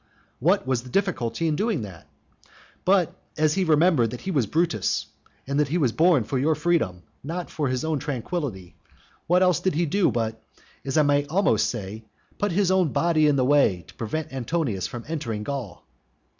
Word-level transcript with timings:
What 0.39 0.65
was 0.65 0.81
the 0.81 0.89
difficulty 0.89 1.47
of 1.47 1.55
doing 1.55 1.83
that? 1.83 2.07
But 2.85 3.13
as 3.37 3.53
he 3.53 3.63
remembered 3.65 4.09
that 4.09 4.21
he 4.21 4.31
was 4.31 4.47
Brutus, 4.47 5.05
and 5.45 5.59
that 5.59 5.67
he 5.67 5.77
was 5.77 5.91
born 5.91 6.23
for 6.23 6.39
your 6.39 6.55
freedom, 6.55 7.03
not 7.23 7.51
for 7.51 7.67
his 7.67 7.85
own 7.85 7.99
tranquillity, 7.99 8.73
what 9.27 9.43
else 9.43 9.59
did 9.59 9.75
he 9.75 9.85
do 9.85 10.09
but 10.09 10.41
as 10.83 10.97
I 10.97 11.03
may 11.03 11.27
almost 11.27 11.69
say 11.69 12.03
put 12.39 12.51
his 12.51 12.71
own 12.71 12.91
body 12.91 13.27
in 13.27 13.35
the 13.35 13.45
way 13.45 13.85
to 13.89 13.93
prevent 13.93 14.33
Antonius 14.33 14.87
from 14.87 15.03
entering 15.07 15.43
Gaul? 15.43 15.85